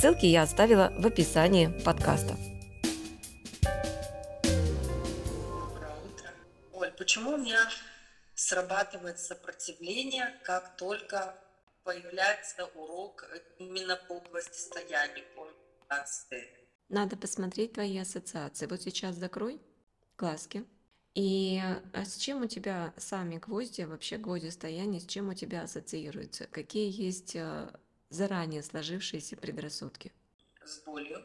Ссылки 0.00 0.24
я 0.24 0.44
оставила 0.44 0.94
в 0.96 1.06
описании 1.06 1.66
подкаста. 1.84 2.34
Доброе 5.52 5.94
утро. 6.06 6.30
Оль, 6.72 6.90
почему 6.92 7.34
у 7.34 7.36
меня 7.36 7.68
срабатывает 8.34 9.18
сопротивление, 9.18 10.40
как 10.42 10.74
только 10.78 11.34
появляется 11.84 12.64
урок 12.76 13.28
именно 13.58 13.96
по 14.08 14.12
области 14.12 14.56
стояния, 14.56 15.22
по 15.36 15.46
Надо 16.88 17.18
посмотреть 17.18 17.74
твои 17.74 17.98
ассоциации. 17.98 18.64
Вот 18.64 18.80
сейчас 18.80 19.16
закрой 19.16 19.60
глазки. 20.16 20.64
И 21.14 21.60
а 21.92 22.06
с 22.06 22.16
чем 22.16 22.40
у 22.40 22.46
тебя 22.46 22.94
сами 22.96 23.36
гвозди, 23.36 23.82
вообще 23.82 24.16
гвозди 24.16 24.48
стояния, 24.48 25.00
с 25.00 25.06
чем 25.06 25.28
у 25.28 25.34
тебя 25.34 25.64
ассоциируются? 25.64 26.46
Какие 26.46 26.90
есть 26.90 27.36
э, 27.36 27.68
заранее 28.10 28.62
сложившиеся 28.62 29.36
предрассудки. 29.36 30.12
С 30.64 30.80
болью. 30.80 31.24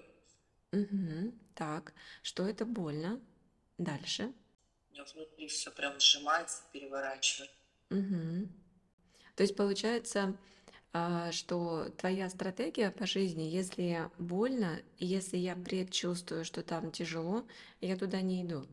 Угу. 0.71 1.33
Так, 1.53 1.93
что 2.21 2.47
это 2.47 2.65
больно? 2.65 3.19
Дальше. 3.77 4.31
У 4.89 4.93
меня 4.93 5.03
внутри 5.13 5.47
все 5.47 5.71
прям 5.71 5.99
сжимается, 5.99 6.63
переворачивает. 6.71 7.51
Угу. 7.89 8.47
То 9.35 9.43
есть 9.43 9.55
получается, 9.55 10.37
а, 10.93 11.31
что 11.31 11.89
твоя 11.97 12.29
стратегия 12.29 12.91
по 12.91 13.05
жизни, 13.05 13.43
если 13.43 14.09
больно, 14.17 14.81
если 14.97 15.37
я 15.37 15.55
предчувствую, 15.55 16.45
что 16.45 16.63
там 16.63 16.91
тяжело, 16.91 17.45
я 17.81 17.97
туда 17.97 18.21
не 18.21 18.43
иду. 18.43 18.65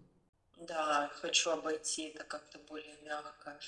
Да, 0.57 1.11
хочу 1.15 1.51
обойти 1.51 2.11
это 2.11 2.23
как-то 2.23 2.59
более 2.61 2.97
мягко. 3.03 3.59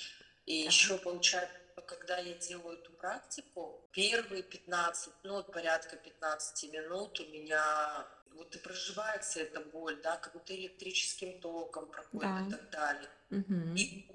И 0.45 0.63
так. 0.63 0.73
еще 0.73 0.97
получается 0.97 1.57
когда 1.85 2.17
я 2.17 2.33
делаю 2.35 2.77
эту 2.79 2.91
практику, 2.93 3.87
первые 3.91 4.43
15, 4.43 5.13
ну, 5.23 5.43
порядка 5.43 5.95
15 5.95 6.71
минут 6.71 7.19
у 7.19 7.25
меня 7.25 8.07
вот 8.33 8.55
и 8.55 8.59
проживается 8.59 9.39
эта 9.39 9.61
боль, 9.61 10.01
да, 10.01 10.17
как 10.17 10.33
будто 10.33 10.55
электрическим 10.55 11.39
током 11.39 11.87
проходит 11.87 12.29
да. 12.29 12.47
и 12.47 12.51
так 12.51 12.69
далее. 12.69 13.09
Угу. 13.31 13.75
И 13.77 14.11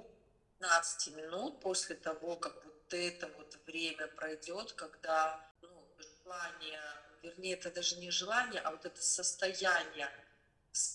15 0.58 1.16
минут 1.16 1.60
после 1.60 1.96
того, 1.96 2.36
как 2.36 2.64
вот 2.64 2.94
это 2.94 3.28
вот 3.38 3.58
время 3.66 4.08
пройдет, 4.08 4.72
когда 4.72 5.40
ну, 5.62 5.88
желание, 6.22 6.82
вернее, 7.22 7.54
это 7.54 7.70
даже 7.70 7.96
не 7.96 8.10
желание, 8.10 8.60
а 8.60 8.70
вот 8.70 8.84
это 8.84 9.02
состояние 9.02 10.10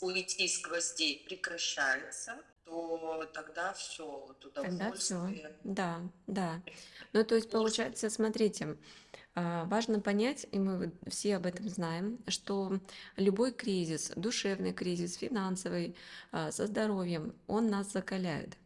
уйти 0.01 0.47
с 0.47 0.61
гвоздей 0.61 1.25
прекращается, 1.25 2.37
то 2.65 3.29
тогда 3.33 3.73
все, 3.73 4.05
вот 4.05 4.53
Тогда 4.53 4.91
все, 4.93 5.51
да, 5.63 6.01
да. 6.27 6.61
Ну, 7.13 7.23
то 7.23 7.35
есть, 7.35 7.49
получается, 7.49 8.09
смотрите, 8.09 8.77
а, 9.35 9.65
важно 9.65 9.99
понять, 9.99 10.47
и 10.51 10.59
мы 10.59 10.91
все 11.07 11.35
об 11.35 11.45
этом 11.45 11.69
знаем, 11.69 12.19
что 12.27 12.79
любой 13.17 13.51
кризис, 13.51 14.11
душевный 14.15 14.73
кризис, 14.73 15.15
финансовый, 15.15 15.95
а, 16.31 16.51
со 16.51 16.67
здоровьем, 16.67 17.35
он 17.47 17.69
нас 17.69 17.91
закаляет. 17.91 18.57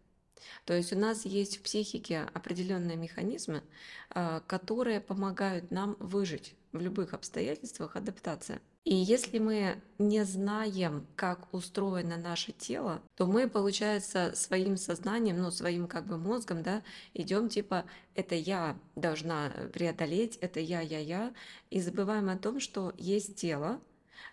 То 0.65 0.73
есть 0.73 0.93
у 0.93 0.97
нас 0.97 1.25
есть 1.25 1.57
в 1.57 1.63
психике 1.63 2.29
определенные 2.33 2.97
механизмы, 2.97 3.63
а, 4.11 4.41
которые 4.41 5.01
помогают 5.01 5.71
нам 5.71 5.95
выжить 5.99 6.55
в 6.71 6.79
любых 6.79 7.13
обстоятельствах, 7.13 7.95
адаптация. 7.95 8.61
И 8.85 8.95
если 8.95 9.39
мы 9.39 9.81
не 9.97 10.23
знаем, 10.23 11.05
как 11.15 11.53
устроено 11.53 12.17
наше 12.17 12.53
тело, 12.53 13.01
то 13.15 13.27
мы, 13.27 13.49
получается, 13.49 14.31
своим 14.35 14.77
сознанием, 14.77 15.41
ну, 15.41 15.51
своим 15.51 15.87
как 15.87 16.05
бы 16.07 16.17
мозгом, 16.17 16.63
да, 16.63 16.81
идем 17.13 17.49
типа, 17.49 17.85
это 18.15 18.35
я 18.35 18.77
должна 18.95 19.51
преодолеть, 19.73 20.37
это 20.37 20.59
я, 20.59 20.81
я, 20.81 20.99
я, 20.99 21.33
и 21.69 21.81
забываем 21.81 22.29
о 22.29 22.37
том, 22.37 22.59
что 22.59 22.93
есть 22.97 23.35
тело, 23.35 23.79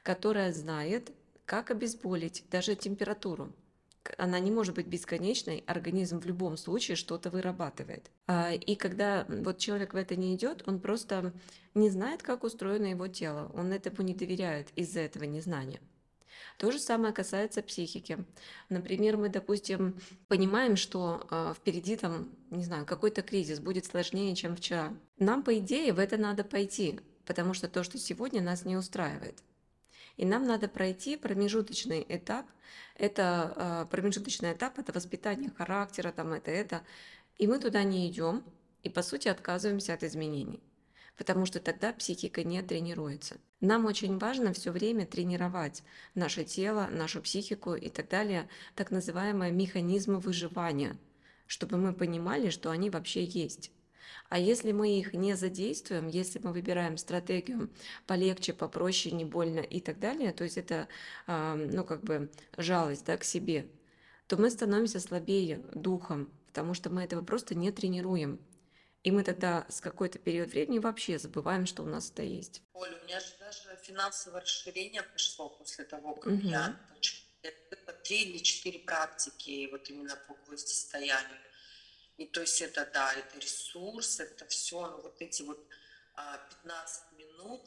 которое 0.02 0.52
знает, 0.52 1.12
как 1.44 1.70
обезболить 1.70 2.44
даже 2.50 2.76
температуру 2.76 3.52
она 4.18 4.38
не 4.38 4.50
может 4.50 4.74
быть 4.74 4.86
бесконечной, 4.86 5.64
организм 5.66 6.20
в 6.20 6.26
любом 6.26 6.56
случае 6.56 6.96
что-то 6.96 7.30
вырабатывает. 7.30 8.10
А, 8.26 8.52
и 8.52 8.74
когда 8.74 9.26
вот 9.28 9.58
человек 9.58 9.94
в 9.94 9.96
это 9.96 10.16
не 10.16 10.34
идет, 10.34 10.62
он 10.66 10.80
просто 10.80 11.32
не 11.74 11.90
знает, 11.90 12.22
как 12.22 12.44
устроено 12.44 12.86
его 12.86 13.08
тело, 13.08 13.50
он 13.54 13.72
этому 13.72 14.06
не 14.06 14.14
доверяет 14.14 14.68
из-за 14.76 15.00
этого 15.00 15.24
незнания. 15.24 15.80
То 16.58 16.70
же 16.70 16.78
самое 16.78 17.12
касается 17.12 17.62
психики. 17.62 18.24
Например, 18.70 19.16
мы, 19.18 19.28
допустим, 19.28 20.00
понимаем, 20.28 20.76
что 20.76 21.26
э, 21.30 21.54
впереди 21.54 21.96
там, 21.96 22.30
не 22.50 22.64
знаю, 22.64 22.86
какой-то 22.86 23.22
кризис 23.22 23.60
будет 23.60 23.84
сложнее, 23.84 24.34
чем 24.34 24.56
вчера. 24.56 24.94
Нам, 25.18 25.42
по 25.42 25.58
идее, 25.58 25.92
в 25.92 25.98
это 25.98 26.16
надо 26.16 26.44
пойти, 26.44 27.00
потому 27.26 27.52
что 27.52 27.68
то, 27.68 27.84
что 27.84 27.98
сегодня 27.98 28.40
нас 28.40 28.64
не 28.64 28.76
устраивает. 28.76 29.42
И 30.16 30.24
нам 30.24 30.46
надо 30.46 30.68
пройти 30.68 31.16
промежуточный 31.16 32.04
этап. 32.08 32.46
Это 32.96 33.52
э, 33.56 33.90
промежуточный 33.90 34.52
этап, 34.52 34.78
это 34.78 34.92
воспитание 34.92 35.50
характера, 35.50 36.12
там 36.12 36.32
это, 36.32 36.50
это. 36.50 36.82
И 37.38 37.46
мы 37.46 37.58
туда 37.58 37.82
не 37.82 38.08
идем, 38.08 38.42
и 38.82 38.88
по 38.88 39.02
сути 39.02 39.28
отказываемся 39.28 39.94
от 39.94 40.02
изменений 40.02 40.62
потому 41.16 41.46
что 41.46 41.60
тогда 41.60 41.92
психика 41.92 42.44
не 42.44 42.62
тренируется. 42.62 43.36
Нам 43.60 43.86
очень 43.86 44.18
важно 44.18 44.52
все 44.52 44.70
время 44.70 45.06
тренировать 45.06 45.82
наше 46.14 46.44
тело, 46.44 46.88
нашу 46.90 47.22
психику 47.22 47.74
и 47.74 47.88
так 47.88 48.08
далее, 48.08 48.48
так 48.74 48.90
называемые 48.90 49.50
механизмы 49.50 50.18
выживания, 50.18 50.96
чтобы 51.46 51.78
мы 51.78 51.94
понимали, 51.94 52.50
что 52.50 52.70
они 52.70 52.90
вообще 52.90 53.24
есть. 53.24 53.70
А 54.28 54.38
если 54.38 54.72
мы 54.72 54.98
их 54.98 55.12
не 55.12 55.34
задействуем, 55.34 56.08
если 56.08 56.38
мы 56.38 56.52
выбираем 56.52 56.96
стратегию 56.96 57.70
полегче, 58.06 58.52
попроще, 58.52 59.14
не 59.14 59.24
больно 59.24 59.60
и 59.60 59.80
так 59.80 59.98
далее, 59.98 60.32
то 60.32 60.44
есть 60.44 60.58
это, 60.58 60.88
ну, 61.26 61.84
как 61.84 62.02
бы 62.02 62.30
жалость 62.56 63.04
да, 63.04 63.16
к 63.16 63.24
себе, 63.24 63.68
то 64.26 64.36
мы 64.36 64.50
становимся 64.50 65.00
слабее 65.00 65.62
духом, 65.74 66.30
потому 66.48 66.74
что 66.74 66.90
мы 66.90 67.04
этого 67.04 67.22
просто 67.22 67.54
не 67.54 67.70
тренируем. 67.70 68.40
И 69.02 69.12
мы 69.12 69.22
тогда 69.22 69.66
с 69.68 69.80
какой-то 69.80 70.18
период 70.18 70.50
времени 70.50 70.80
вообще 70.80 71.18
забываем, 71.18 71.66
что 71.66 71.84
у 71.84 71.86
нас 71.86 72.10
это 72.10 72.24
есть. 72.24 72.62
Оля, 72.74 72.98
у 73.00 73.04
меня 73.04 73.20
же 73.20 73.26
даже 73.38 73.78
финансовое 73.82 74.40
расширение 74.40 75.04
пришло 75.04 75.48
после 75.48 75.84
того, 75.84 76.14
как 76.16 76.32
угу. 76.32 76.42
я 76.42 76.76
три 78.06 78.22
или 78.22 78.38
четыре 78.38 78.80
практики 78.80 79.68
вот 79.70 79.88
именно 79.90 80.16
по 80.28 80.34
гвоздистоянию. 80.46 81.38
И 82.18 82.26
то 82.26 82.40
есть 82.40 82.62
это, 82.62 82.88
да, 82.92 83.12
это 83.12 83.38
ресурс, 83.38 84.20
это 84.20 84.46
все, 84.46 84.86
ну, 84.86 85.02
вот 85.02 85.16
эти 85.20 85.42
вот 85.42 85.58
а, 86.14 86.38
15 86.62 87.02
минут. 87.18 87.60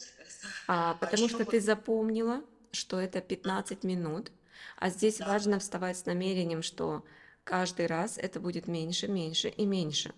А, 0.68 0.94
потому 1.00 1.30
что 1.30 1.46
ты 1.46 1.62
запомнила, 1.62 2.44
что 2.72 3.00
это 3.00 3.22
15 3.22 3.84
минут, 3.84 4.32
а 4.78 4.90
здесь 4.90 5.18
да. 5.18 5.28
важно 5.28 5.60
вставать 5.60 5.98
с 5.98 6.06
намерением, 6.06 6.64
что 6.64 7.06
каждый 7.44 7.86
раз 7.86 8.18
это 8.18 8.40
будет 8.40 8.68
меньше, 8.68 9.08
меньше 9.08 9.50
и 9.50 9.66
меньше. 9.66 10.14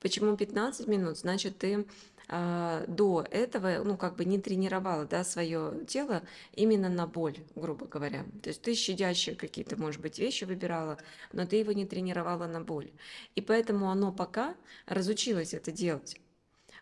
Почему 0.00 0.36
15 0.36 0.86
минут? 0.86 1.18
Значит, 1.18 1.58
ты 1.58 1.86
а, 2.28 2.84
до 2.86 3.26
этого, 3.30 3.82
ну, 3.84 3.96
как 3.96 4.16
бы 4.16 4.24
не 4.26 4.38
тренировала, 4.38 5.06
да, 5.06 5.24
свое 5.24 5.84
тело 5.86 6.22
именно 6.52 6.90
на 6.90 7.06
боль, 7.06 7.38
грубо 7.54 7.86
говоря. 7.86 8.24
То 8.42 8.50
есть 8.50 8.60
ты 8.60 8.74
щадящие 8.74 9.34
какие-то, 9.34 9.76
может 9.76 10.02
быть, 10.02 10.18
вещи 10.18 10.44
выбирала, 10.44 10.98
но 11.32 11.46
ты 11.46 11.56
его 11.56 11.72
не 11.72 11.86
тренировала 11.86 12.46
на 12.46 12.60
боль. 12.60 12.90
И 13.34 13.40
поэтому 13.40 13.90
оно 13.90 14.12
пока 14.12 14.54
разучилось 14.86 15.54
это 15.54 15.72
делать. 15.72 16.20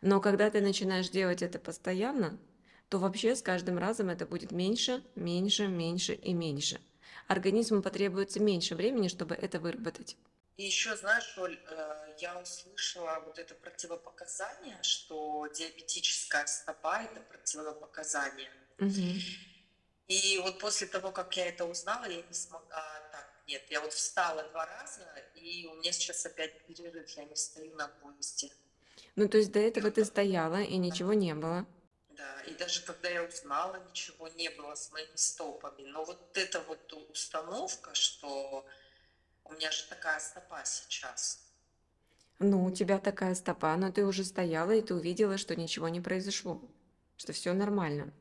Но 0.02 0.20
когда 0.20 0.50
ты 0.50 0.60
начинаешь 0.60 1.10
делать 1.10 1.42
это 1.42 1.58
постоянно, 1.60 2.38
то 2.88 2.98
вообще 2.98 3.36
с 3.36 3.42
каждым 3.42 3.78
разом 3.78 4.08
это 4.08 4.26
будет 4.26 4.50
меньше, 4.50 5.02
меньше, 5.14 5.68
меньше 5.68 6.14
и 6.14 6.34
меньше. 6.34 6.80
Организму 7.28 7.82
потребуется 7.82 8.40
меньше 8.40 8.74
времени, 8.74 9.08
чтобы 9.08 9.34
это 9.34 9.58
выработать. 9.60 10.16
И 10.56 10.64
еще, 10.64 10.96
знаешь, 10.96 11.36
Оль, 11.36 11.58
э, 11.68 12.14
я 12.18 12.38
услышала 12.38 13.22
вот 13.26 13.38
это 13.38 13.54
противопоказание, 13.54 14.82
что 14.82 15.46
диабетическая 15.48 16.46
стопа– 16.46 17.02
это 17.04 17.20
противопоказание. 17.20 18.50
Угу. 18.78 19.20
И 20.08 20.38
вот 20.38 20.58
после 20.58 20.86
того, 20.86 21.12
как 21.12 21.36
я 21.36 21.46
это 21.46 21.66
узнала, 21.66 22.06
я 22.06 22.22
не 22.22 22.32
смогла... 22.32 22.68
Так, 23.12 23.28
нет, 23.46 23.62
я 23.68 23.82
вот 23.82 23.92
встала 23.92 24.44
два 24.44 24.64
раза, 24.64 25.02
и 25.34 25.66
у 25.66 25.74
меня 25.74 25.92
сейчас 25.92 26.24
опять 26.24 26.64
перерыв, 26.66 27.08
я 27.10 27.24
не 27.24 27.36
стою 27.36 27.74
на 27.74 27.88
поезде. 27.88 28.50
Ну, 29.14 29.28
то 29.28 29.36
есть 29.36 29.52
до 29.52 29.58
этого 29.58 29.90
ты 29.90 30.06
стояла, 30.06 30.62
и 30.62 30.76
ничего 30.78 31.12
не 31.12 31.34
было? 31.34 31.66
Да, 32.10 32.40
И 32.46 32.54
даже 32.54 32.80
когда 32.82 33.10
я 33.10 33.24
узнала, 33.24 33.76
ничего 33.90 34.28
не 34.28 34.48
было 34.48 34.74
с 34.74 34.90
моими 34.90 35.16
стопами. 35.16 35.82
Но 35.82 36.04
вот 36.04 36.38
эта 36.38 36.60
вот 36.60 36.92
установка, 37.10 37.94
что 37.94 38.66
у 39.48 39.54
меня 39.54 39.70
же 39.70 39.84
такая 39.88 40.20
стопа 40.20 40.62
сейчас. 40.64 41.46
Ну, 42.38 42.64
у 42.64 42.70
тебя 42.70 42.98
такая 42.98 43.34
стопа, 43.34 43.76
но 43.76 43.90
ты 43.92 44.04
уже 44.06 44.24
стояла, 44.24 44.70
и 44.72 44.82
ты 44.82 44.94
увидела, 44.94 45.36
что 45.38 45.56
ничего 45.56 45.88
не 45.88 46.00
произошло, 46.00 46.62
что 47.16 47.32
все 47.32 47.52
нормально. 47.54 48.12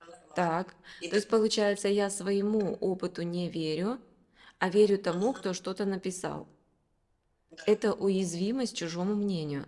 Нормально. 0.00 0.34
Так, 0.34 0.74
И 1.00 1.08
то 1.08 1.16
есть 1.16 1.28
получается, 1.28 1.88
я 1.88 2.10
своему 2.10 2.74
опыту 2.76 3.22
не 3.22 3.50
верю, 3.50 4.00
а 4.58 4.70
верю 4.70 4.98
тому, 4.98 5.32
кто 5.32 5.52
что-то 5.54 5.84
написал. 5.84 6.48
да. 7.50 7.64
Это 7.66 7.92
уязвимость 7.94 8.76
чужому 8.76 9.14
мнению. 9.14 9.66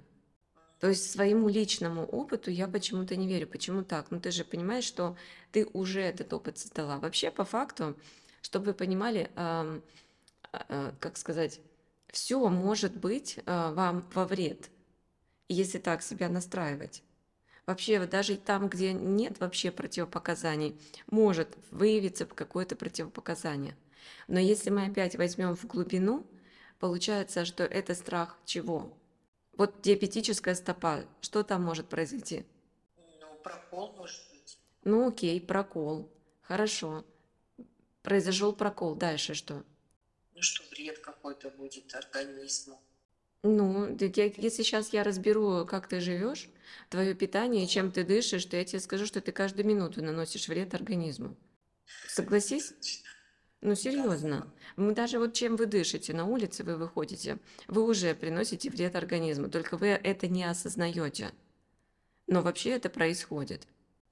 То 0.81 0.89
есть 0.89 1.11
своему 1.11 1.49
личному 1.49 2.05
опыту 2.07 2.51
я 2.51 2.67
почему-то 2.69 3.17
не 3.17 3.29
верю. 3.29 3.47
Почему 3.47 3.85
так? 3.85 4.11
Ну 4.11 4.21
ты 4.21 4.31
же 4.31 4.45
понимаешь, 4.45 4.85
что 4.85 5.17
ты 5.53 5.67
уже 5.67 6.01
этот 6.01 6.33
опыт 6.33 6.59
создала. 6.59 6.99
Вообще, 6.99 7.31
по 7.31 7.45
факту, 7.45 7.97
чтобы 8.43 8.67
вы 8.67 8.75
понимали, 8.75 9.31
как 10.99 11.17
сказать, 11.17 11.61
все 12.09 12.49
может 12.49 12.97
быть 12.97 13.39
а, 13.47 13.73
вам 13.73 14.05
во 14.15 14.25
вред, 14.25 14.69
если 15.49 15.79
так 15.79 16.03
себя 16.03 16.29
настраивать. 16.29 17.03
Вообще, 17.67 18.05
даже 18.07 18.37
там, 18.37 18.69
где 18.69 18.93
нет 18.93 19.39
вообще 19.39 19.71
противопоказаний, 19.71 20.77
может 21.11 21.57
выявиться 21.71 22.27
какое-то 22.27 22.75
противопоказание. 22.75 23.77
Но 24.27 24.41
если 24.41 24.71
мы 24.71 24.87
опять 24.87 25.15
возьмем 25.17 25.55
в 25.55 25.65
глубину, 25.67 26.27
получается, 26.81 27.45
что 27.45 27.65
это 27.65 27.95
страх 27.95 28.37
чего? 28.45 28.93
Вот 29.57 29.83
диабетическая 29.83 30.55
стопа, 30.55 31.05
что 31.21 31.45
там 31.45 31.63
может 31.63 31.89
произойти? 31.89 32.45
Ну, 33.21 33.27
прокол 33.45 33.95
может 33.97 34.21
быть. 34.33 34.59
Ну 34.83 35.09
окей, 35.09 35.41
прокол. 35.41 36.11
Хорошо. 36.41 37.05
Произошел 38.03 38.53
прокол. 38.53 38.95
Дальше 38.95 39.35
что? 39.35 39.63
Ну, 40.41 40.45
что 40.45 40.63
вред 40.71 40.99
какой-то 41.01 41.51
будет 41.51 41.95
организму. 41.95 42.81
Ну, 43.43 43.95
я- 44.01 44.25
если 44.25 44.63
сейчас 44.63 44.91
я 44.95 45.05
разберу, 45.05 45.67
как 45.67 45.87
ты 45.87 46.01
живешь, 46.01 46.49
твое 46.89 47.15
питание, 47.15 47.67
чем 47.67 47.93
ты 47.93 48.05
дышишь, 48.05 48.47
то 48.47 48.57
я 48.57 48.65
тебе 48.65 48.81
скажу, 48.81 49.05
что 49.05 49.21
ты 49.21 49.33
каждую 49.33 49.67
минуту 49.67 50.03
наносишь 50.03 50.49
вред 50.49 50.73
организму. 50.73 51.37
Согласись? 52.09 52.73
Ну, 53.61 53.75
серьезно. 53.75 54.51
Мы 54.77 54.95
даже 54.95 55.19
вот 55.19 55.35
чем 55.35 55.57
вы 55.57 55.67
дышите, 55.67 56.15
на 56.15 56.25
улице 56.25 56.65
вы 56.65 56.77
выходите, 56.77 57.39
вы 57.69 57.85
уже 57.85 58.15
приносите 58.15 58.71
вред 58.71 58.97
организму, 58.97 59.51
только 59.51 59.77
вы 59.77 59.89
это 59.89 60.27
не 60.27 60.45
осознаете. 60.45 61.33
Но 62.27 62.41
вообще 62.41 62.71
это 62.71 62.89
происходит. 62.89 63.67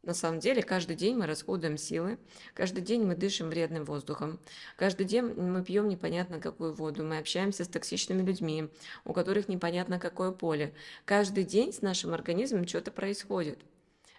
На 0.09 0.15
самом 0.15 0.41
деле, 0.41 0.63
каждый 0.63 0.97
день 0.97 1.17
мы 1.19 1.27
расходуем 1.27 1.77
силы, 1.77 2.19
каждый 2.55 2.81
день 2.81 3.05
мы 3.05 3.15
дышим 3.15 3.51
вредным 3.51 3.85
воздухом, 3.85 4.41
каждый 4.79 5.05
день 5.05 5.35
мы 5.35 5.63
пьем 5.63 5.87
непонятно 5.87 6.41
какую 6.41 6.73
воду, 6.73 7.05
мы 7.05 7.19
общаемся 7.19 7.63
с 7.63 7.69
токсичными 7.69 8.23
людьми, 8.23 8.71
у 9.05 9.13
которых 9.13 9.49
непонятно 9.49 9.99
какое 9.99 10.31
поле. 10.31 10.73
Каждый 11.05 11.45
день 11.45 11.75
с 11.75 11.83
нашим 11.83 12.15
организмом 12.15 12.67
что-то 12.67 12.91
происходит. 12.91 13.59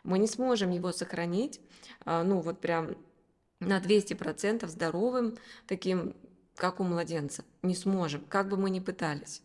Мы 0.03 0.19
не 0.19 0.27
сможем 0.27 0.69
его 0.69 0.91
сохранить, 0.91 1.59
а, 2.05 2.23
ну 2.23 2.39
вот 2.41 2.61
прям 2.61 2.95
на 3.59 3.79
200% 3.79 4.67
здоровым, 4.67 5.39
таким, 5.65 6.15
как 6.53 6.79
у 6.79 6.83
младенца. 6.83 7.43
Не 7.63 7.73
сможем, 7.73 8.23
как 8.29 8.47
бы 8.47 8.57
мы 8.57 8.69
ни 8.69 8.79
пытались. 8.79 9.41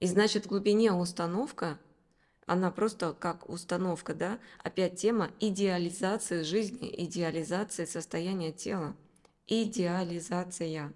И 0.00 0.08
значит, 0.08 0.46
в 0.46 0.48
глубине 0.48 0.90
установка, 0.90 1.78
она 2.46 2.70
просто 2.70 3.12
как 3.12 3.48
установка, 3.48 4.14
да, 4.14 4.38
опять 4.62 4.98
тема 4.98 5.30
идеализации 5.40 6.42
жизни, 6.42 6.92
идеализации 7.04 7.84
состояния 7.84 8.52
тела. 8.52 8.96
Идеализация. 9.46 10.92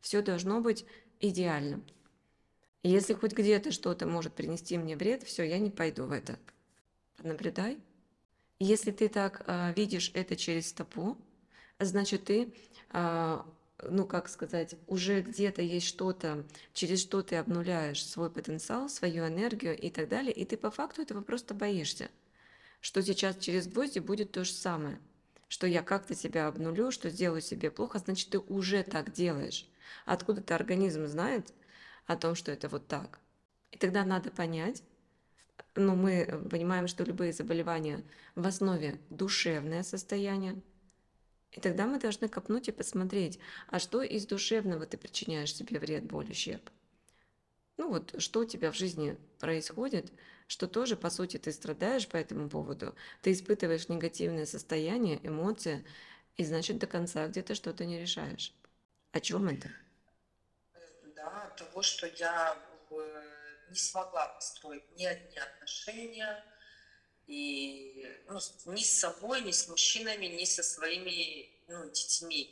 Все 0.00 0.22
должно 0.22 0.60
быть 0.60 0.84
идеальным. 1.20 1.84
Если 2.82 3.14
хоть 3.14 3.32
где-то 3.32 3.70
что-то 3.70 4.06
может 4.06 4.34
принести 4.34 4.76
мне 4.76 4.96
вред, 4.96 5.22
все, 5.22 5.44
я 5.44 5.58
не 5.58 5.70
пойду 5.70 6.04
в 6.04 6.12
это. 6.12 6.38
Наблюдай. 7.22 7.78
Если 8.58 8.90
ты 8.90 9.08
так 9.08 9.42
а, 9.46 9.72
видишь 9.72 10.10
это 10.14 10.36
через 10.36 10.68
стопу, 10.68 11.16
значит 11.78 12.24
ты, 12.24 12.52
а, 12.90 13.46
ну 13.82 14.06
как 14.06 14.28
сказать, 14.28 14.76
уже 14.86 15.22
где-то 15.22 15.62
есть 15.62 15.86
что-то, 15.86 16.44
через 16.72 17.00
что 17.00 17.22
ты 17.22 17.36
обнуляешь 17.36 18.04
свой 18.04 18.30
потенциал, 18.30 18.88
свою 18.88 19.26
энергию 19.26 19.78
и 19.78 19.90
так 19.90 20.08
далее, 20.08 20.32
и 20.32 20.44
ты 20.44 20.56
по 20.56 20.70
факту 20.70 21.02
этого 21.02 21.22
просто 21.22 21.54
боишься, 21.54 22.10
что 22.80 23.02
сейчас 23.02 23.36
через 23.36 23.66
гвозди 23.66 23.98
будет 23.98 24.32
то 24.32 24.44
же 24.44 24.52
самое, 24.52 24.98
что 25.48 25.66
я 25.66 25.82
как-то 25.82 26.14
себя 26.14 26.46
обнулю, 26.46 26.90
что 26.90 27.10
сделаю 27.10 27.42
себе 27.42 27.70
плохо, 27.70 27.98
значит 27.98 28.30
ты 28.30 28.38
уже 28.38 28.82
так 28.82 29.12
делаешь. 29.12 29.66
Откуда-то 30.06 30.54
организм 30.54 31.06
знает 31.06 31.52
о 32.06 32.16
том, 32.16 32.34
что 32.34 32.50
это 32.50 32.68
вот 32.68 32.86
так. 32.86 33.18
И 33.70 33.78
тогда 33.78 34.04
надо 34.04 34.30
понять, 34.30 34.82
ну, 35.74 35.96
мы 35.96 36.46
понимаем, 36.50 36.86
что 36.86 37.04
любые 37.04 37.32
заболевания 37.32 38.02
в 38.34 38.46
основе 38.46 38.98
душевное 39.10 39.82
состояние. 39.82 40.60
И 41.52 41.60
тогда 41.60 41.86
мы 41.86 41.98
должны 41.98 42.28
копнуть 42.28 42.68
и 42.68 42.72
посмотреть, 42.72 43.38
а 43.68 43.78
что 43.78 44.02
из 44.02 44.26
душевного 44.26 44.86
ты 44.86 44.96
причиняешь 44.96 45.54
себе 45.54 45.78
вред, 45.78 46.04
боль, 46.04 46.30
ущерб. 46.30 46.70
Ну 47.76 47.88
вот, 47.88 48.14
что 48.18 48.40
у 48.40 48.44
тебя 48.44 48.72
в 48.72 48.76
жизни 48.76 49.18
происходит, 49.38 50.12
что 50.46 50.66
тоже, 50.66 50.96
по 50.96 51.10
сути, 51.10 51.38
ты 51.38 51.52
страдаешь 51.52 52.08
по 52.08 52.16
этому 52.16 52.48
поводу, 52.48 52.94
ты 53.20 53.32
испытываешь 53.32 53.88
негативное 53.88 54.46
состояние, 54.46 55.20
эмоции, 55.26 55.84
и 56.36 56.44
значит, 56.44 56.78
до 56.78 56.86
конца 56.86 57.26
где-то 57.28 57.54
что-то 57.54 57.84
не 57.84 58.00
решаешь. 58.00 58.54
О 59.12 59.20
чем 59.20 59.48
это? 59.48 59.70
Да, 61.14 61.54
того, 61.58 61.82
что 61.82 62.06
я 62.06 62.56
э, 62.90 63.22
не 63.70 63.76
смогла 63.76 64.28
построить 64.28 64.90
ни 64.96 65.04
одни 65.04 65.36
отношения, 65.36 66.42
и 67.26 68.06
ну, 68.32 68.72
ни 68.72 68.82
с 68.82 68.98
собой, 68.98 69.42
ни 69.42 69.50
с 69.50 69.68
мужчинами, 69.68 70.26
ни 70.26 70.44
со 70.44 70.62
своими 70.62 71.48
ну, 71.68 71.84
детьми. 71.90 72.50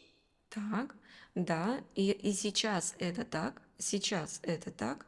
Так, 0.48 0.94
да, 1.34 1.82
и, 1.94 2.10
и 2.10 2.32
сейчас 2.32 2.94
это 2.98 3.24
так, 3.24 3.62
сейчас 3.78 4.40
это 4.42 4.70
так, 4.70 5.06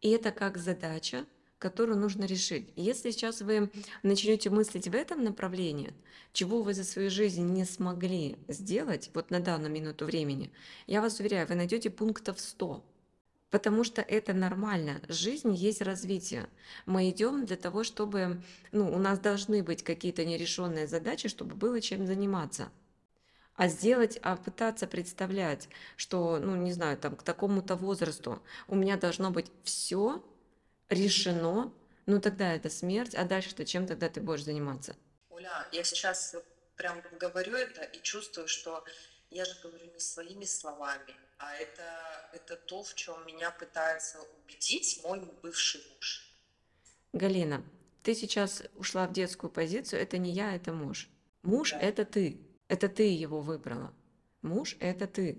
и 0.00 0.10
это 0.10 0.30
как 0.30 0.56
задача, 0.58 1.26
которую 1.58 1.98
нужно 1.98 2.24
решить. 2.24 2.72
Если 2.76 3.10
сейчас 3.10 3.40
вы 3.40 3.70
начнете 4.02 4.50
мыслить 4.50 4.88
в 4.88 4.94
этом 4.94 5.24
направлении, 5.24 5.92
чего 6.32 6.62
вы 6.62 6.74
за 6.74 6.84
свою 6.84 7.10
жизнь 7.10 7.44
не 7.44 7.64
смогли 7.64 8.36
сделать 8.46 9.10
вот 9.14 9.30
на 9.30 9.40
данную 9.40 9.72
минуту 9.72 10.04
времени, 10.04 10.52
я 10.86 11.00
вас 11.00 11.18
уверяю, 11.18 11.48
вы 11.48 11.56
найдете 11.56 11.90
пунктов 11.90 12.38
100. 12.38 12.84
Потому 13.50 13.82
что 13.82 14.02
это 14.02 14.34
нормально. 14.34 15.00
Жизнь 15.08 15.54
есть 15.54 15.80
развитие. 15.80 16.48
Мы 16.84 17.08
идем 17.08 17.46
для 17.46 17.56
того, 17.56 17.82
чтобы 17.82 18.42
ну, 18.72 18.92
у 18.92 18.98
нас 18.98 19.18
должны 19.18 19.62
быть 19.62 19.82
какие-то 19.82 20.24
нерешенные 20.24 20.86
задачи, 20.86 21.28
чтобы 21.28 21.54
было 21.54 21.80
чем 21.80 22.06
заниматься. 22.06 22.70
А 23.54 23.68
сделать, 23.68 24.18
а 24.22 24.36
пытаться 24.36 24.86
представлять, 24.86 25.68
что, 25.96 26.38
ну, 26.38 26.56
не 26.56 26.72
знаю, 26.72 26.96
там, 26.96 27.16
к 27.16 27.22
такому-то 27.22 27.74
возрасту 27.74 28.40
у 28.68 28.76
меня 28.76 28.96
должно 28.96 29.30
быть 29.30 29.50
все 29.64 30.22
решено, 30.88 31.72
ну, 32.06 32.20
тогда 32.20 32.54
это 32.54 32.70
смерть, 32.70 33.14
а 33.14 33.24
дальше-то 33.24 33.64
чем 33.64 33.86
тогда 33.86 34.08
ты 34.08 34.20
будешь 34.20 34.44
заниматься? 34.44 34.94
Оля, 35.30 35.66
я 35.72 35.82
сейчас 35.82 36.36
прям 36.76 37.02
говорю 37.18 37.56
это 37.56 37.82
и 37.82 38.00
чувствую, 38.00 38.46
что 38.46 38.84
я 39.30 39.44
же 39.44 39.54
говорю 39.62 39.86
не 39.92 40.00
своими 40.00 40.44
словами, 40.44 41.14
а 41.38 41.54
это, 41.54 42.30
это 42.32 42.56
то, 42.56 42.82
в 42.82 42.94
чем 42.94 43.26
меня 43.26 43.50
пытается 43.50 44.18
убедить 44.44 45.00
мой 45.04 45.20
бывший 45.42 45.80
муж. 45.94 46.32
Галина, 47.12 47.64
ты 48.02 48.14
сейчас 48.14 48.62
ушла 48.74 49.06
в 49.06 49.12
детскую 49.12 49.50
позицию, 49.50 50.00
это 50.02 50.18
не 50.18 50.32
я, 50.32 50.54
это 50.54 50.72
муж. 50.72 51.08
Муж 51.42 51.70
Да. 51.70 51.80
это 51.80 52.04
ты, 52.04 52.40
это 52.68 52.88
ты 52.88 53.14
его 53.14 53.40
выбрала. 53.40 53.94
Муж 54.42 54.76
это 54.80 55.06
ты. 55.06 55.38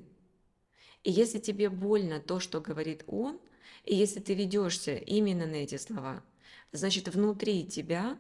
И 1.03 1.11
если 1.11 1.39
тебе 1.39 1.69
больно 1.69 2.19
то, 2.19 2.39
что 2.39 2.59
говорит 2.61 3.03
он, 3.07 3.39
и 3.85 3.95
если 3.95 4.19
ты 4.19 4.33
ведешься 4.33 4.95
именно 4.95 5.45
на 5.45 5.55
эти 5.55 5.77
слова, 5.77 6.23
значит 6.71 7.07
внутри 7.07 7.65
тебя 7.65 8.19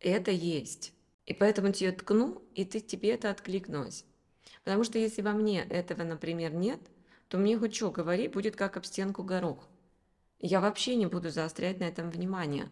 это 0.00 0.30
есть. 0.30 0.92
И 1.26 1.34
поэтому 1.34 1.72
тебе 1.72 1.92
ткну, 1.92 2.42
и 2.54 2.64
ты, 2.64 2.80
тебе 2.80 3.10
это 3.10 3.30
откликнулось. 3.30 4.04
Потому 4.64 4.84
что 4.84 4.98
если 4.98 5.22
во 5.22 5.32
мне 5.32 5.62
этого, 5.62 6.02
например, 6.02 6.52
нет, 6.52 6.80
то 7.30 7.38
мне 7.38 7.56
хоть 7.56 7.76
что 7.76 7.92
говори, 7.92 8.26
будет 8.26 8.56
как 8.56 8.76
об 8.76 8.84
стенку 8.84 9.22
горох. 9.22 9.68
Я 10.40 10.60
вообще 10.60 10.96
не 10.96 11.06
буду 11.06 11.30
заострять 11.30 11.78
на 11.78 11.84
этом 11.84 12.10
внимание. 12.10 12.68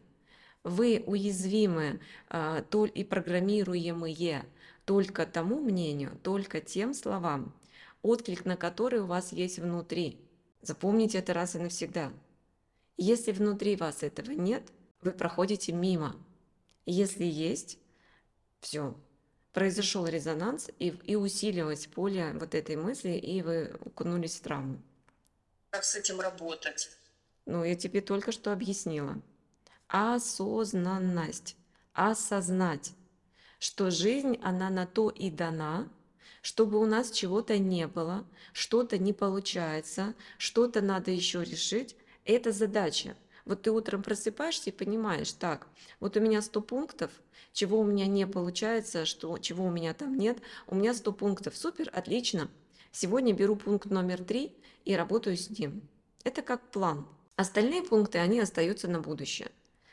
Вы 0.64 1.04
уязвимы 1.06 2.00
толь- 2.28 2.90
и 2.92 3.04
программируемые 3.04 4.44
только 4.84 5.26
тому 5.26 5.60
мнению, 5.60 6.18
только 6.24 6.60
тем 6.60 6.92
словам, 6.92 7.54
отклик 8.02 8.44
на 8.44 8.56
который 8.56 9.00
у 9.00 9.06
вас 9.06 9.32
есть 9.32 9.60
внутри. 9.60 10.20
Запомните 10.60 11.18
это 11.18 11.34
раз 11.34 11.54
и 11.54 11.60
навсегда. 11.60 12.12
Если 12.96 13.30
внутри 13.30 13.76
вас 13.76 14.02
этого 14.02 14.32
нет, 14.32 14.72
вы 15.02 15.12
проходите 15.12 15.72
мимо. 15.72 16.16
Если 16.84 17.24
есть, 17.24 17.78
Все. 18.60 18.96
Произошел 19.58 20.06
резонанс, 20.06 20.70
и, 20.78 20.94
и 21.02 21.16
усилилось 21.16 21.88
поле 21.88 22.32
вот 22.34 22.54
этой 22.54 22.76
мысли, 22.76 23.10
и 23.10 23.42
вы 23.42 23.72
окунулись 23.84 24.36
в 24.36 24.42
травму. 24.42 24.80
Как 25.70 25.82
с 25.82 25.96
этим 25.96 26.20
работать? 26.20 26.90
Ну, 27.44 27.64
я 27.64 27.74
тебе 27.74 28.00
только 28.00 28.30
что 28.30 28.52
объяснила. 28.52 29.20
Осознанность. 29.88 31.56
Осознать, 31.92 32.92
что 33.58 33.90
жизнь, 33.90 34.38
она 34.44 34.70
на 34.70 34.86
то 34.86 35.10
и 35.10 35.28
дана, 35.28 35.88
чтобы 36.40 36.78
у 36.78 36.86
нас 36.86 37.10
чего-то 37.10 37.58
не 37.58 37.88
было, 37.88 38.24
что-то 38.52 38.96
не 38.96 39.12
получается, 39.12 40.14
что-то 40.36 40.82
надо 40.82 41.10
еще 41.10 41.42
решить. 41.42 41.96
Это 42.24 42.52
задача. 42.52 43.16
Вот 43.48 43.62
ты 43.62 43.70
утром 43.70 44.02
просыпаешься 44.02 44.68
и 44.68 44.74
понимаешь, 44.74 45.32
так, 45.32 45.68
вот 46.00 46.18
у 46.18 46.20
меня 46.20 46.42
100 46.42 46.60
пунктов, 46.60 47.10
чего 47.54 47.80
у 47.80 47.84
меня 47.84 48.06
не 48.06 48.26
получается, 48.26 49.06
что, 49.06 49.38
чего 49.38 49.64
у 49.64 49.70
меня 49.70 49.94
там 49.94 50.18
нет. 50.18 50.36
У 50.66 50.74
меня 50.74 50.92
100 50.92 51.12
пунктов, 51.14 51.56
супер, 51.56 51.90
отлично. 51.94 52.50
Сегодня 52.92 53.32
беру 53.32 53.56
пункт 53.56 53.90
номер 53.90 54.22
3 54.22 54.54
и 54.84 54.94
работаю 54.94 55.38
с 55.38 55.48
ним. 55.48 55.80
Это 56.24 56.42
как 56.42 56.60
план. 56.70 57.08
Остальные 57.36 57.84
пункты, 57.84 58.18
они 58.18 58.38
остаются 58.38 58.86
на 58.86 59.00
будущее. 59.00 59.50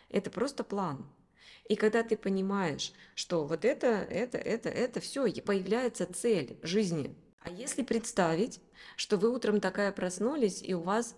Это 0.09 0.29
просто 0.29 0.65
план. 0.65 1.05
И 1.69 1.77
когда 1.77 2.03
ты 2.03 2.17
понимаешь, 2.17 2.91
что 3.15 3.45
вот 3.45 3.63
это, 3.63 3.87
это, 3.87 4.37
это, 4.37 4.67
это 4.67 4.99
все, 4.99 5.31
появляется 5.41 6.13
цель 6.13 6.57
жизни. 6.61 7.15
А 7.39 7.49
если 7.49 7.83
представить, 7.83 8.59
что 8.97 9.15
вы 9.15 9.29
утром 9.33 9.61
такая 9.61 9.93
проснулись, 9.93 10.61
и 10.61 10.73
у 10.73 10.81
вас 10.81 11.15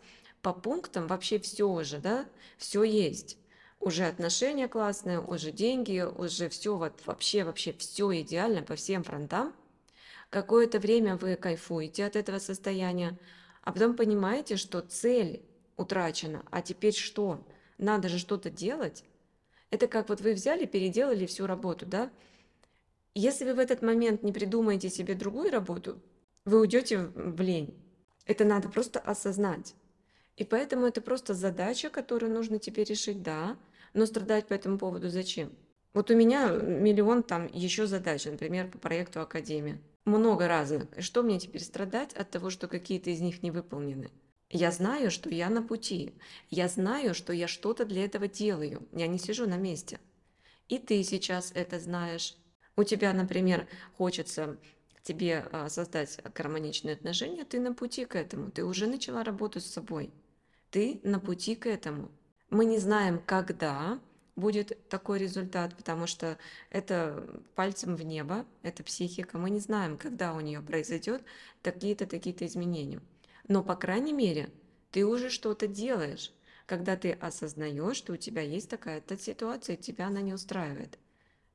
по 0.47 0.53
пунктам 0.53 1.07
вообще 1.07 1.39
все 1.39 1.67
уже, 1.67 1.99
да, 1.99 2.25
все 2.57 2.83
есть. 2.83 3.37
Уже 3.81 4.05
отношения 4.05 4.69
классные, 4.69 5.19
уже 5.19 5.51
деньги, 5.51 5.99
уже 5.99 6.47
все 6.47 6.77
вот 6.77 7.05
вообще, 7.05 7.43
вообще 7.43 7.73
все 7.73 8.21
идеально 8.21 8.61
по 8.61 8.77
всем 8.77 9.03
фронтам. 9.03 9.53
Какое-то 10.29 10.79
время 10.79 11.17
вы 11.17 11.35
кайфуете 11.35 12.05
от 12.05 12.15
этого 12.15 12.39
состояния, 12.39 13.19
а 13.61 13.73
потом 13.73 13.97
понимаете, 13.97 14.55
что 14.55 14.79
цель 14.79 15.43
утрачена, 15.75 16.45
а 16.49 16.61
теперь 16.61 16.93
что? 16.93 17.45
Надо 17.77 18.07
же 18.07 18.17
что-то 18.17 18.49
делать. 18.49 19.03
Это 19.69 19.87
как 19.89 20.07
вот 20.07 20.21
вы 20.21 20.31
взяли, 20.31 20.65
переделали 20.65 21.25
всю 21.25 21.45
работу, 21.45 21.85
да? 21.85 22.09
Если 23.13 23.43
вы 23.43 23.53
в 23.53 23.59
этот 23.59 23.81
момент 23.81 24.23
не 24.23 24.31
придумаете 24.31 24.89
себе 24.89 25.13
другую 25.13 25.51
работу, 25.51 26.01
вы 26.45 26.61
уйдете 26.61 26.99
в 26.99 27.41
лень. 27.41 27.77
Это 28.25 28.45
надо 28.45 28.69
просто 28.69 29.01
осознать. 29.01 29.75
И 30.37 30.43
поэтому 30.43 30.85
это 30.85 31.01
просто 31.01 31.33
задача, 31.33 31.89
которую 31.89 32.31
нужно 32.31 32.59
теперь 32.59 32.87
решить, 32.87 33.23
да, 33.23 33.57
но 33.93 34.05
страдать 34.05 34.47
по 34.47 34.53
этому 34.53 34.77
поводу 34.77 35.09
зачем? 35.09 35.51
Вот 35.93 36.11
у 36.11 36.15
меня 36.15 36.49
миллион 36.49 37.23
там 37.23 37.49
еще 37.51 37.87
задач, 37.87 38.25
например, 38.25 38.69
по 38.69 38.77
проекту 38.77 39.19
Академия. 39.19 39.81
Много 40.05 40.47
разных. 40.47 40.87
Что 40.99 41.23
мне 41.23 41.39
теперь 41.39 41.63
страдать 41.63 42.13
от 42.13 42.29
того, 42.29 42.51
что 42.51 42.67
какие-то 42.67 43.09
из 43.09 43.19
них 43.19 43.41
не 43.41 43.49
выполнены? 43.49 44.11
Я 44.49 44.71
знаю, 44.71 45.11
что 45.11 45.29
я 45.29 45.49
на 45.49 45.61
пути. 45.63 46.13
Я 46.49 46.67
знаю, 46.67 47.13
что 47.15 47.33
я 47.33 47.47
что-то 47.47 47.83
для 47.83 48.05
этого 48.05 48.27
делаю. 48.27 48.87
Я 48.93 49.07
не 49.07 49.17
сижу 49.17 49.47
на 49.47 49.57
месте. 49.57 49.99
И 50.69 50.77
ты 50.77 51.03
сейчас 51.03 51.51
это 51.55 51.79
знаешь. 51.79 52.37
У 52.75 52.83
тебя, 52.83 53.11
например, 53.11 53.67
хочется 53.97 54.57
тебе 55.01 55.45
а, 55.51 55.67
создать 55.69 56.19
гармоничные 56.35 56.93
отношения, 56.93 57.43
ты 57.43 57.59
на 57.59 57.73
пути 57.73 58.05
к 58.05 58.15
этому. 58.15 58.51
Ты 58.51 58.63
уже 58.63 58.87
начала 58.87 59.23
работу 59.23 59.59
с 59.59 59.65
собой. 59.65 60.11
Ты 60.71 60.99
на 61.03 61.19
пути 61.19 61.55
к 61.55 61.65
этому. 61.65 62.11
Мы 62.49 62.65
не 62.65 62.77
знаем, 62.77 63.21
когда 63.25 63.99
будет 64.35 64.87
такой 64.89 65.19
результат, 65.19 65.75
потому 65.75 66.07
что 66.07 66.37
это 66.69 67.41
пальцем 67.55 67.95
в 67.95 68.03
небо, 68.03 68.45
это 68.61 68.83
психика. 68.83 69.37
Мы 69.37 69.49
не 69.49 69.59
знаем, 69.59 69.97
когда 69.97 70.33
у 70.33 70.39
нее 70.39 70.61
произойдет 70.61 71.23
такие-то, 71.61 72.05
такие-то 72.05 72.45
изменения. 72.45 73.01
Но, 73.47 73.63
по 73.63 73.75
крайней 73.75 74.13
мере, 74.13 74.51
ты 74.91 75.05
уже 75.05 75.29
что-то 75.29 75.67
делаешь, 75.67 76.33
когда 76.65 76.95
ты 76.95 77.13
осознаешь, 77.13 77.97
что 77.97 78.13
у 78.13 78.17
тебя 78.17 78.41
есть 78.41 78.69
такая-то 78.69 79.17
ситуация, 79.17 79.75
и 79.75 79.81
тебя 79.81 80.07
она 80.07 80.21
не 80.21 80.33
устраивает. 80.33 80.99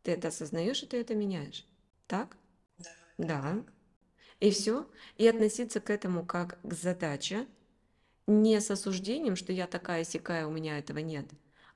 Ты 0.02 0.12
это 0.12 0.28
осознаешь, 0.28 0.82
и 0.82 0.86
ты 0.86 0.96
это 0.96 1.14
меняешь. 1.14 1.66
Так? 2.06 2.36
Да. 2.78 2.90
Да. 3.18 3.64
И 4.40 4.50
все. 4.50 4.90
И 5.18 5.26
относиться 5.28 5.80
к 5.80 5.90
этому 5.90 6.26
как 6.26 6.58
к 6.62 6.72
задаче, 6.72 7.46
не 8.26 8.60
с 8.60 8.70
осуждением, 8.70 9.36
что 9.36 9.52
я 9.52 9.66
такая 9.66 10.04
сякая, 10.04 10.46
у 10.46 10.50
меня 10.50 10.78
этого 10.78 10.98
нет, 10.98 11.26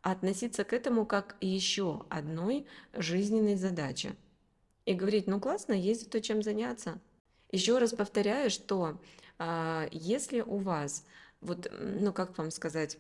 а 0.02 0.12
относиться 0.12 0.64
к 0.64 0.72
этому 0.72 1.06
как 1.06 1.36
еще 1.40 2.04
одной 2.08 2.66
жизненной 2.92 3.56
задаче. 3.56 4.14
И 4.84 4.94
говорить, 4.94 5.26
ну 5.26 5.40
классно, 5.40 5.72
есть 5.72 6.10
то, 6.10 6.20
чем 6.20 6.42
заняться. 6.42 7.00
Еще 7.50 7.78
раз 7.78 7.92
повторяю, 7.92 8.50
что 8.50 9.00
а, 9.38 9.88
если 9.90 10.40
у 10.40 10.58
вас, 10.58 11.04
вот, 11.40 11.70
ну 11.78 12.12
как 12.12 12.38
вам 12.38 12.50
сказать, 12.50 12.98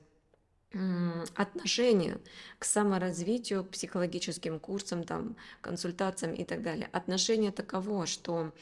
отношение 1.34 2.20
к 2.58 2.64
саморазвитию, 2.64 3.64
к 3.64 3.70
психологическим 3.70 4.58
курсам, 4.58 5.04
там, 5.04 5.36
консультациям 5.60 6.34
и 6.34 6.44
так 6.44 6.62
далее, 6.62 6.88
отношение 6.92 7.52
таково, 7.52 8.06
что 8.06 8.52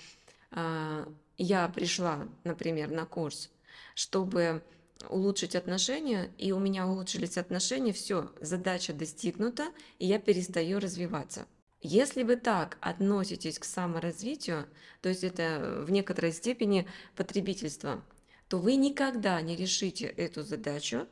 э, 0.53 1.07
я 1.38 1.69
пришла, 1.69 2.29
например, 2.45 2.91
на 2.91 3.07
курс, 3.07 3.50
чтобы 3.95 4.62
улучшить 5.08 5.54
отношения, 5.54 6.30
и 6.38 6.52
у 6.52 6.58
меня 6.58 6.86
улучшились 6.86 7.36
отношения, 7.36 7.92
все, 7.92 8.30
задача 8.40 8.92
достигнута, 8.92 9.68
и 9.98 10.06
я 10.06 10.18
перестаю 10.18 10.78
развиваться. 10.78 11.46
Если 11.80 12.22
вы 12.22 12.36
так 12.36 12.78
относитесь 12.80 13.58
к 13.58 13.64
саморазвитию, 13.64 14.66
то 15.02 15.10
есть 15.10 15.22
это 15.22 15.84
в 15.86 15.90
некоторой 15.90 16.32
степени 16.32 16.88
потребительство, 17.14 18.02
то 18.48 18.58
вы 18.58 18.76
никогда 18.76 19.40
не 19.42 19.54
решите 19.54 20.06
эту 20.06 20.42
задачу 20.42 21.06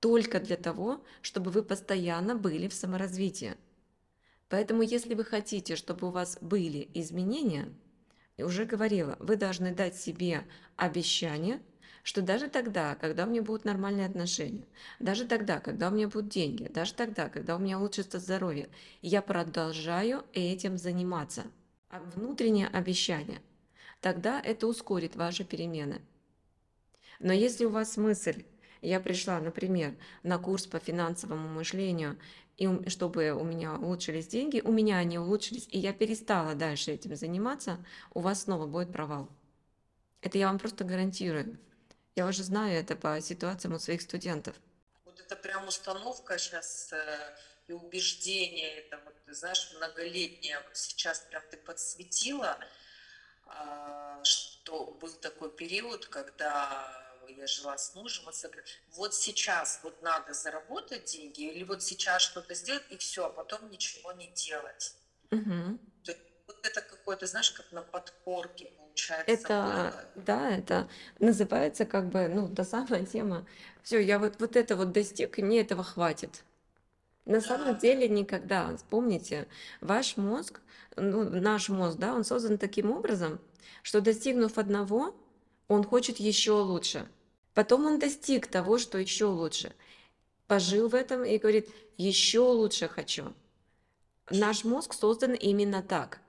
только 0.00 0.40
для 0.40 0.56
того, 0.56 1.04
чтобы 1.20 1.50
вы 1.50 1.62
постоянно 1.62 2.36
были 2.36 2.68
в 2.68 2.74
саморазвитии. 2.74 3.56
Поэтому 4.48 4.80
если 4.80 5.14
вы 5.14 5.24
хотите, 5.24 5.76
чтобы 5.76 6.08
у 6.08 6.10
вас 6.10 6.38
были 6.40 6.88
изменения, 6.94 7.68
я 8.38 8.46
уже 8.46 8.64
говорила, 8.64 9.16
вы 9.18 9.36
должны 9.36 9.74
дать 9.74 9.96
себе 9.96 10.46
обещание– 10.76 11.60
что 12.08 12.22
даже 12.22 12.48
тогда, 12.48 12.94
когда 12.94 13.26
у 13.26 13.28
меня 13.28 13.42
будут 13.42 13.66
нормальные 13.66 14.06
отношения, 14.06 14.64
даже 14.98 15.26
тогда, 15.26 15.60
когда 15.60 15.88
у 15.88 15.90
меня 15.90 16.08
будут 16.08 16.30
деньги, 16.30 16.66
даже 16.66 16.94
тогда, 16.94 17.28
когда 17.28 17.54
у 17.54 17.58
меня 17.58 17.78
улучшится 17.78 18.18
здоровье, 18.18 18.70
я 19.02 19.20
продолжаю 19.20 20.24
этим 20.32 20.78
заниматься. 20.78 21.44
А 21.90 22.00
внутреннее 22.00 22.68
обещание, 22.68 23.42
тогда 24.00 24.40
это 24.40 24.66
ускорит 24.66 25.16
ваши 25.16 25.44
перемены. 25.44 26.00
Но 27.20 27.34
если 27.34 27.66
у 27.66 27.70
вас 27.70 27.98
мысль, 27.98 28.42
я 28.80 29.00
пришла, 29.00 29.38
например, 29.38 29.94
на 30.22 30.38
курс 30.38 30.66
по 30.66 30.78
финансовому 30.78 31.46
мышлению, 31.50 32.18
и 32.56 32.88
чтобы 32.88 33.32
у 33.32 33.44
меня 33.44 33.74
улучшились 33.74 34.28
деньги, 34.28 34.62
у 34.64 34.72
меня 34.72 34.96
они 34.96 35.18
улучшились, 35.18 35.68
и 35.70 35.78
я 35.78 35.92
перестала 35.92 36.54
дальше 36.54 36.92
этим 36.92 37.14
заниматься, 37.16 37.84
у 38.14 38.20
вас 38.20 38.44
снова 38.44 38.66
будет 38.66 38.90
провал. 38.90 39.28
Это 40.22 40.38
я 40.38 40.46
вам 40.46 40.58
просто 40.58 40.84
гарантирую. 40.84 41.58
Я 42.18 42.26
уже 42.26 42.42
знаю 42.42 42.80
это 42.80 42.96
по 42.96 43.20
ситуациям 43.20 43.74
у 43.74 43.78
своих 43.78 44.02
студентов. 44.02 44.56
Вот 45.04 45.20
это 45.20 45.36
прям 45.36 45.68
установка 45.68 46.36
сейчас 46.36 46.92
э, 46.92 47.36
и 47.68 47.72
убеждение, 47.72 48.78
это 48.78 48.98
вот, 49.04 49.14
ты 49.24 49.34
знаешь, 49.34 49.72
многолетнее. 49.76 50.58
Вот 50.66 50.76
сейчас 50.76 51.20
прям 51.20 51.44
ты 51.48 51.56
подсветила, 51.58 52.58
э, 53.46 54.24
что 54.24 54.98
был 55.00 55.12
такой 55.12 55.52
период, 55.52 56.06
когда 56.06 56.92
я 57.28 57.46
жила 57.46 57.78
с 57.78 57.94
мужем, 57.94 58.24
вот 58.96 59.14
сейчас 59.14 59.78
вот 59.84 60.02
надо 60.02 60.34
заработать 60.34 61.04
деньги, 61.04 61.42
или 61.42 61.62
вот 61.62 61.84
сейчас 61.84 62.22
что-то 62.22 62.52
сделать, 62.54 62.82
и 62.90 62.96
все, 62.96 63.26
а 63.26 63.30
потом 63.30 63.70
ничего 63.70 64.10
не 64.10 64.26
делать. 64.32 64.96
Угу. 65.30 65.78
То 66.02 66.10
есть, 66.10 66.22
вот 66.48 66.66
это 66.66 66.80
какое-то, 66.80 67.26
знаешь, 67.28 67.52
как 67.52 67.70
на 67.70 67.82
подкорке 67.82 68.72
получается. 68.76 68.87
Это, 69.26 70.08
да, 70.14 70.50
это 70.50 70.88
называется 71.18 71.84
как 71.84 72.08
бы, 72.08 72.28
ну, 72.28 72.48
та 72.48 72.64
самая 72.64 73.04
тема. 73.04 73.46
Все, 73.82 73.98
я 74.00 74.18
вот, 74.18 74.40
вот 74.40 74.56
это 74.56 74.76
вот 74.76 74.92
достиг, 74.92 75.38
и 75.38 75.42
мне 75.42 75.60
этого 75.60 75.82
хватит. 75.82 76.44
На 77.24 77.40
самом 77.40 77.76
деле 77.78 78.08
никогда. 78.08 78.76
Вспомните, 78.76 79.46
ваш 79.80 80.16
мозг, 80.16 80.60
ну, 80.96 81.28
наш 81.28 81.68
мозг, 81.68 81.98
да, 81.98 82.14
он 82.14 82.24
создан 82.24 82.58
таким 82.58 82.90
образом, 82.90 83.38
что 83.82 84.00
достигнув 84.00 84.58
одного, 84.58 85.14
он 85.68 85.84
хочет 85.84 86.18
еще 86.18 86.52
лучше. 86.52 87.06
Потом 87.54 87.86
он 87.86 87.98
достиг 87.98 88.46
того, 88.46 88.78
что 88.78 88.98
еще 88.98 89.26
лучше. 89.26 89.72
Пожил 90.46 90.88
в 90.88 90.94
этом 90.94 91.24
и 91.24 91.38
говорит, 91.38 91.68
еще 91.96 92.40
лучше 92.40 92.88
хочу. 92.88 93.34
Наш 94.30 94.64
мозг 94.64 94.94
создан 94.94 95.34
именно 95.34 95.82
так– 95.82 96.20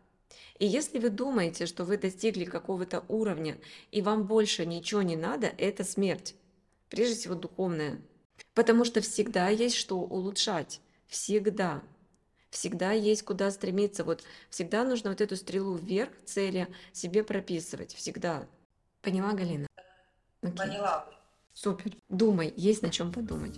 и 0.60 0.66
если 0.66 1.00
вы 1.00 1.10
думаете, 1.10 1.66
что 1.66 1.86
вы 1.86 1.98
достигли 1.98 2.46
какого-то 2.46 3.04
уровня, 3.08 3.58
и 3.92 4.02
вам 4.02 4.26
больше 4.26 4.66
ничего 4.66 5.02
не 5.02 5.16
надо, 5.16 5.48
это 5.58 5.84
смерть. 5.84 6.36
Прежде 6.90 7.16
всего 7.16 7.36
духовная. 7.36 8.02
Потому 8.54 8.84
что 8.84 9.02
всегда 9.02 9.50
есть 9.50 9.76
что 9.76 10.00
улучшать. 10.00 10.82
Всегда. 11.08 11.82
Всегда 12.50 12.92
есть 12.92 13.24
куда 13.24 13.52
стремиться. 13.52 14.04
Вот 14.04 14.24
всегда 14.50 14.84
нужно 14.84 15.12
вот 15.12 15.22
эту 15.22 15.36
стрелу 15.36 15.76
вверх 15.76 16.12
цели 16.26 16.68
себе 16.92 17.24
прописывать. 17.24 17.94
Всегда. 17.94 18.48
Поняла, 19.02 19.34
Галина? 19.34 19.68
Окей. 20.42 20.58
Поняла. 20.58 21.10
Супер. 21.54 21.96
Думай, 22.10 22.54
есть 22.58 22.82
на 22.82 22.90
чем 22.90 23.12
подумать. 23.12 23.58